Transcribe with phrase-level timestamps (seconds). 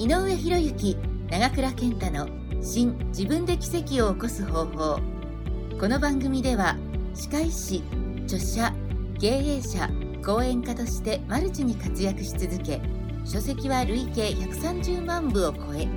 [0.00, 0.96] 井上博之
[1.28, 2.28] 長倉健太の
[2.62, 5.00] 新自分で奇跡を起こす方法。
[5.80, 6.76] この番組では
[7.14, 7.82] 歯科医師
[8.22, 8.72] 著者
[9.18, 9.90] 経営者
[10.24, 12.80] 講演家としてマルチに活躍し続け
[13.24, 15.88] 書籍は累計130万部を超え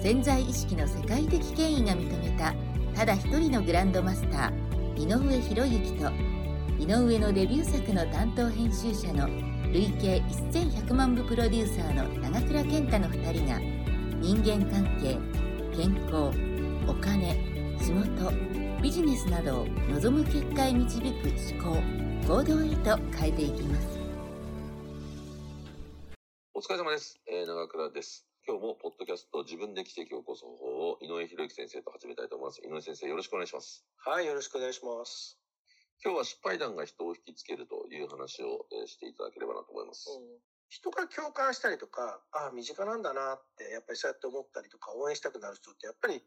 [0.00, 2.54] 潜在意識の世界的権威が認めた
[2.94, 6.12] ただ一人のグランドマスター井上博之と
[6.78, 9.28] 井上のデビュー作の担当編集者の
[9.72, 13.60] 累計1100万部プロデューサーの長倉健太の2人が
[14.20, 15.16] 人間関係
[15.76, 16.36] 健康
[16.88, 17.34] お金
[17.78, 18.32] 仕事
[18.82, 21.80] ビジネスなどを望む結果へ導く思考
[22.26, 24.00] 行動へと変えていきます
[26.60, 27.18] お疲れ様です。
[27.26, 28.26] えー、長倉です。
[28.46, 32.60] 今日もポッドキャスト自分で奇跡を起こす方法を井上博之先生と始めたいと思います。
[32.60, 33.82] 井上先生よろしくお願いします。
[33.96, 35.39] はい、よろしくお願いします。
[36.02, 40.08] 今日は失敗談が人を引きつけるという話を、えーしていただければなと思います。
[40.70, 46.22] 人が共感したりとか、ああ、身近なんだなって、やっぱりそうやって思ったりとか、応援したくなる人って、やっぱり、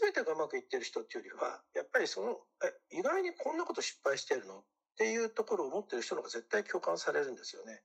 [0.00, 4.64] 全てがうまくいってる人っていうよりは、やっぱりその、え、意外にこんなこと失敗してるのっ
[4.96, 7.82] ていうところを持ってる人の方が絶対共感されるんですよね。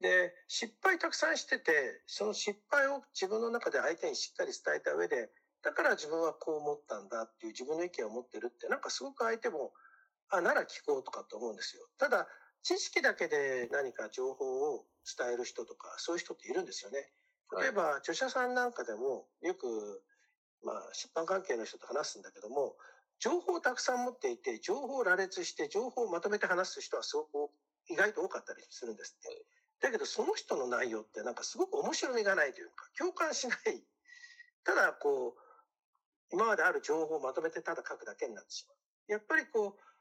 [0.00, 5.30] で、失敗たくさんしてて、その失敗を自分の中で相手にしっかり伝えた上で、
[5.62, 9.72] だから自分はこう思ったんだっていう自分の意見を持ってるって、なんかすごく相手も、
[10.32, 11.86] あ、なら聞こうとかと思うんですよ。
[11.98, 12.26] ただ、
[12.62, 14.86] 知識だけで何か情報を
[15.18, 17.12] 伝える人とか、そういう人っているんですよね。
[17.60, 20.02] 例えば、著者さんなんかでも、よく、
[20.62, 22.76] まあ、出版関係の人と話すんだけども、
[23.18, 27.52] 情報をたくさん持っていて、情報を羅列して、情報をまとめて話す人はすごく
[27.88, 29.46] 意外と多かったりするんですって。
[29.80, 33.84] だけど、その人の内容ってなんかすごく面白みがないというか、共感しない。
[34.64, 35.40] ただ、こう、
[36.30, 38.76] 今まである情報をまとめてただ書くだけになってしまう。
[39.08, 39.91] やっぱりこう、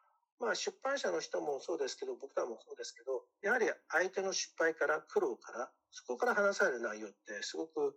[0.42, 7.94] まあ出版社の人もそうですけど、僕らもそうですけど、やはり相手の失敗から苦労から、そこから話される内容ってすごく、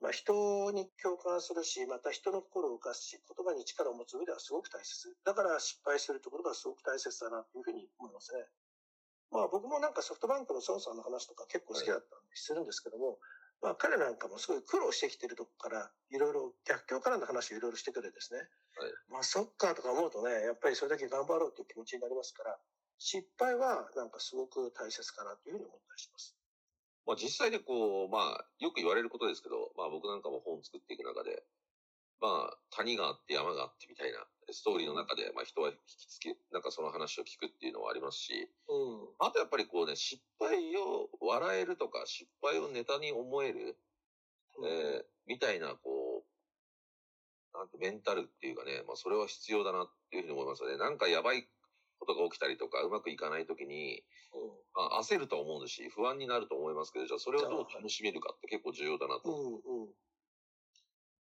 [0.00, 5.12] まあ人に共感するし、また人の心を動かすし、言葉に力を持つ上ではすごく大切。
[5.24, 8.48] だから失敗するところがすごく大切だなというふうに思いますね。
[9.30, 13.18] まあ僕もなんかソフトバンクの孫さんの話とか結構好きだったんでするんですけども、
[13.60, 18.38] まあ彼なんかもすごい苦労してきてるとこから、いろいろ逆境からの話をいろいろしてくれですね。
[18.38, 22.58] はいまあそっかとか思うとね、やっぱりそれだけ頑張ろうという気持ちになりますから、
[22.98, 26.36] 失敗はなんかすごく大切かなというふうに思ったりします。
[27.06, 31.42] まあ実際でこう、まあよく言われることですけど、まあ僕なんかも本を作っていく中で、
[32.20, 39.08] まあ谷があって山があってみたいなストーリーの中で、まあ人は引きつけ、なんかその話を聞くっていうのはありますし、うん。
[39.18, 43.76] あとやっぱりこうね、失敗を笑えるとか、失敗をネタに思える、
[44.64, 50.78] えーみたいな、こう、なんてメンタルっていうかね、まあそれは必要だなっていうふうに思いますよね。
[50.78, 51.46] なんかやばい
[51.98, 54.02] ことが起きたりとか、うまくいかないときに、
[54.74, 59.30] まあ、焦ると思うし、不安になると思いますけど、じゃあそれをどう楽しめるかって結構重要だなと。
[59.30, 59.88] うんうん。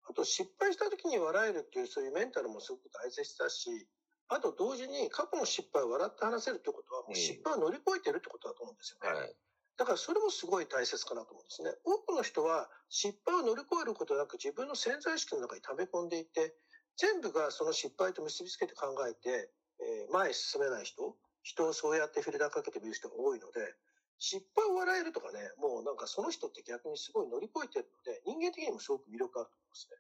[0.08, 3.86] あと失敗した時に笑えるっていうそういうメンタルもすごく大切だし、
[4.28, 9.14] あと同時に過去の失敗を笑って話せるってことは、もう失敗を乗り越えてるってことだと思うんですよね。
[9.20, 9.34] はい。
[9.76, 11.70] だからそれもすごい大切かなと思うんですね。
[11.84, 16.56] 多くの人は失敗を乗り越えることなく自分の潜在意識の中に溜め込んでいて、
[16.96, 23.74] 全部がその失敗と結びつけて考えて、えー前へ進めない人、人をそうやってフィルターかけて見る人が多いので、
[24.18, 29.97] 失敗を笑えるとかね、もうなんかその人って逆にすごい乗り越えてるので、人間的にもすごく魅力あると思いますね。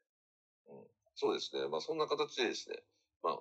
[1.18, 1.66] そうですね。
[1.66, 2.76] まあそんな形でですね、
[3.24, 3.38] まあ、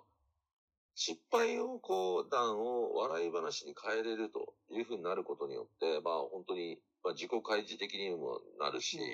[0.95, 9.05] 失敗をこう、談を笑い話に変えれるというふうになることによって、まあ本当に、まあ自己開示的にもなるし、うん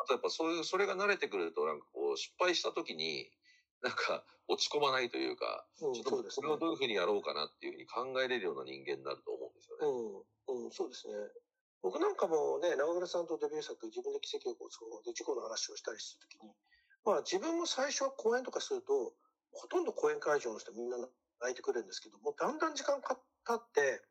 [0.00, 3.28] あとやっぱそういう、それが慣れてくると、なんかこう、失敗した時に、
[3.82, 6.24] なんか落ち込まないというか、うん、ちょっと。
[6.24, 10.24] これをどういうふうにやろうかなっていうふうに考えれるような人間になると思うんですよね。
[10.48, 11.12] うん、うん、そうですね。
[11.82, 16.48] 僕なんかもね、長倉さんとデビュー作、自分で奇跡を起こす方法で事故の話をしたりするときに、
[17.04, 19.12] まあ自分も最初は講演とかすると、
[19.52, 20.96] ほとんど講演会場の人みんな
[21.40, 23.16] 泣いてくれるんですけども、だんだん時間が
[23.46, 24.02] 経って、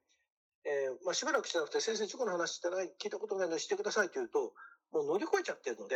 [0.66, 4.53] えーまあしばらくしてなくて、先生事故の話してない、聞いたことないのでしてくださいって言うと、
[4.91, 5.96] もう乗り越えちゃってるので、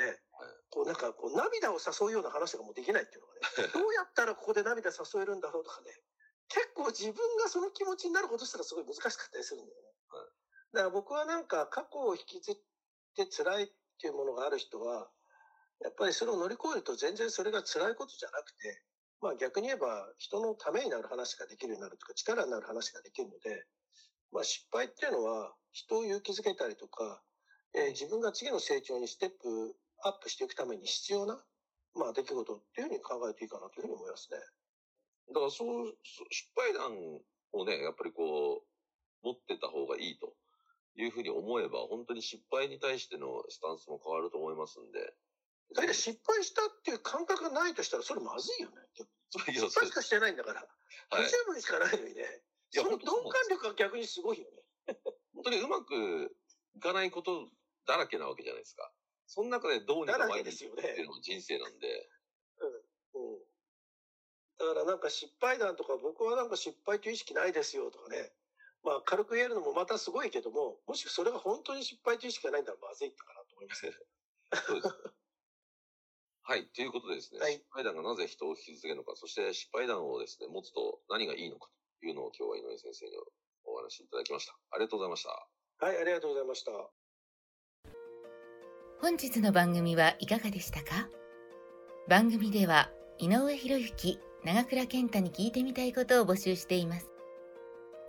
[0.70, 3.42] こうなんかこう涙を誘うような話がもうできないっていうのがね、
[3.74, 5.92] どうやったらここで涙誘えるんだろうとかね、
[6.48, 9.90] 結構自分がその気持ちになることしたらすごい難しかったりするんだよね。
[10.74, 12.56] だから僕はなんか過去を引きずっ
[13.16, 15.10] て辛いっていうものがある人は、
[15.82, 18.84] やっぱりそれを乗り越えると全然それが辛いことじゃなくて、
[19.22, 23.66] まあ逆に言えば人のためになる話ができるようになるとか力になる話ができるので、
[24.32, 27.22] まあ失敗っていうのは人を勇気づけたりとか、
[27.76, 31.42] えー自分が次の成長にステップアップしていくために必要な、
[31.96, 34.40] まあ出来事っていうふうに考えていいかなというふうに思いますね。
[35.30, 35.96] だからそう、
[36.30, 37.22] 失敗談
[37.54, 40.36] をね、やっぱりこう、持ってた方がいいと
[40.96, 45.16] いいうふうに思えば、本当に失敗に対してのスタンスも変わると思いますんで。
[45.76, 48.76] だって失敗したっていう感覚がないとしたら、それまずいよね。
[49.32, 50.62] 失敗しかしてないんだから。
[50.62, 50.70] はい
[51.48, 52.24] 分しかないのにね。
[52.72, 53.14] その鈍感
[53.50, 54.46] 力が逆にすごいよ
[54.88, 54.98] ね。
[55.34, 56.36] 本当にうまく
[56.76, 57.50] いかないこと
[57.88, 58.92] だらけなわけじゃないですか。
[59.28, 62.10] その中でどうにだから前にっていうのも人生なんで。
[63.14, 63.40] うん。
[64.60, 68.32] だからなんか失敗談とか、僕はなんか失敗という意識ないですよとかね。
[68.84, 73.94] まあ軽く言えるのもまたすごいけども、もしそれが本当に失敗という意識がないんだらまずいかなと思いますけど。
[74.68, 75.23] そうです。
[76.44, 76.68] はい。
[76.76, 81.70] ということでですね、はい失敗談がなぜ人を引き続けるのか、そして失敗談をですね、持つと何がいいのか
[82.02, 83.12] というのを今日は井上先生に
[83.64, 84.54] お話しいただきました。
[84.72, 85.30] ありがとうございました。
[85.86, 86.72] はい、ありがとうございました。
[89.02, 91.08] 本日の番組はいかがでしたか？
[92.08, 97.10] 番組では井上博之長倉健太に聞いてみたいことを募集しています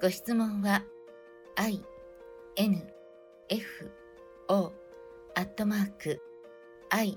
[0.03, 0.83] ご質問は
[1.55, 1.81] i
[2.57, 2.93] n
[3.49, 3.93] f
[4.49, 4.73] o
[5.37, 6.21] アットマーク
[6.91, 7.17] i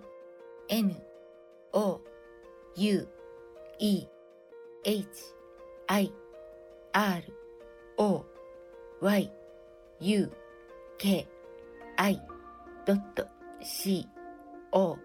[0.70, 1.07] n
[1.74, 2.02] o
[2.76, 3.08] u
[3.80, 4.08] e
[4.84, 5.08] h
[5.88, 6.12] i
[6.94, 7.24] r
[7.98, 8.26] o
[9.02, 9.32] y
[10.02, 10.32] u
[10.98, 11.28] k
[11.98, 12.22] i
[13.62, 14.08] c
[14.72, 14.98] o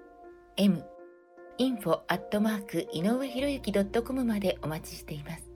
[0.57, 0.85] m
[1.59, 5.52] info アットマーク井上博之 .com までお待ちしています。